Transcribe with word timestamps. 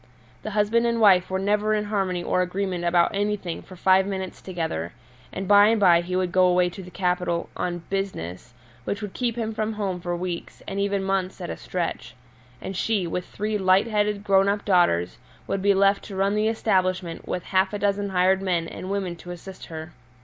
The 0.41 0.49
husband 0.57 0.87
and 0.87 0.99
wife 0.99 1.29
were 1.29 1.37
never 1.37 1.75
in 1.75 1.83
harmony 1.83 2.23
or 2.23 2.41
agreement 2.41 2.83
about 2.83 3.13
anything 3.13 3.61
for 3.61 3.75
five 3.75 4.07
minutes 4.07 4.41
together, 4.41 4.93
and 5.31 5.47
by 5.47 5.67
and 5.67 5.79
by 5.79 6.01
he 6.01 6.15
would 6.15 6.31
go 6.31 6.47
away 6.47 6.71
to 6.71 6.81
the 6.81 6.89
capital 6.89 7.49
"on 7.55 7.83
business," 7.91 8.55
which 8.83 9.03
would 9.03 9.13
keep 9.13 9.35
him 9.35 9.53
from 9.53 9.73
home 9.73 10.01
for 10.01 10.15
weeks, 10.17 10.63
and 10.67 10.79
even 10.79 11.03
months, 11.03 11.39
at 11.39 11.51
a 11.51 11.55
stretch. 11.55 12.15
And 12.59 12.75
she, 12.75 13.05
with 13.05 13.27
three 13.27 13.59
light 13.59 13.85
headed, 13.85 14.23
grown 14.23 14.49
up 14.49 14.65
daughters, 14.65 15.19
would 15.45 15.61
be 15.61 15.75
left 15.75 16.03
to 16.05 16.15
run 16.15 16.33
the 16.33 16.47
establishment 16.47 17.27
with 17.27 17.43
half 17.43 17.71
a 17.71 17.77
dozen 17.77 18.09
hired 18.09 18.41
men 18.41 18.67
and 18.67 18.89
women 18.89 19.15
to 19.17 19.29
assist 19.29 19.67
her. 19.67 19.91